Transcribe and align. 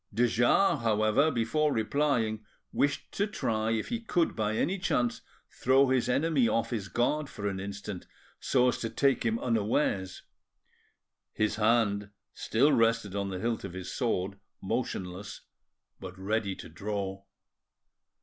De 0.11 0.25
Jars, 0.27 0.81
however, 0.81 1.29
before 1.29 1.71
replying, 1.71 2.43
wished 2.73 3.11
to 3.11 3.27
try 3.27 3.69
if 3.69 3.89
he 3.89 3.99
could 4.01 4.35
by 4.35 4.55
any 4.57 4.79
chance 4.79 5.21
throw 5.51 5.89
his 5.89 6.09
enemy 6.09 6.47
off 6.47 6.71
his 6.71 6.87
guard 6.87 7.29
for 7.29 7.47
an 7.47 7.59
instant, 7.59 8.07
so 8.39 8.67
as 8.69 8.79
to 8.79 8.89
take 8.89 9.23
him 9.23 9.37
unawares. 9.37 10.23
His 11.33 11.57
hand 11.57 12.09
still 12.33 12.71
rested 12.73 13.15
on 13.15 13.29
the 13.29 13.37
hilt 13.37 13.63
of 13.63 13.73
his 13.73 13.93
sword, 13.93 14.39
motionless, 14.59 15.41
but 15.99 16.17
ready 16.17 16.55
to 16.55 16.67
draw. 16.67 17.21